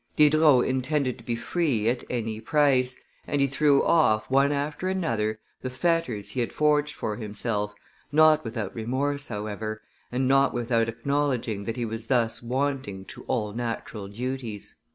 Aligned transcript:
Diderot 0.15 0.65
intended 0.65 1.19
to 1.19 1.23
be 1.23 1.35
free 1.35 1.87
at 1.87 2.03
any 2.09 2.41
price, 2.41 2.99
and 3.27 3.39
he 3.39 3.45
threw 3.45 3.83
off, 3.85 4.31
one 4.31 4.51
after 4.51 4.89
another, 4.89 5.39
the 5.61 5.69
fetters 5.69 6.29
he 6.29 6.39
had 6.39 6.51
forged 6.51 6.95
for 6.95 7.17
himself, 7.17 7.75
not 8.11 8.43
without 8.43 8.73
remorse, 8.73 9.27
however, 9.27 9.83
and 10.11 10.27
not 10.27 10.55
without 10.55 10.89
acknowledging 10.89 11.65
that 11.65 11.77
he 11.77 11.85
was 11.85 12.07
thus 12.07 12.41
wanting 12.41 13.05
to 13.05 13.21
all 13.27 13.53
natural 13.53 14.07
duties. 14.07 14.73